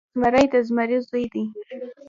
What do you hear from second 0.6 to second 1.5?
زمري زوی دی.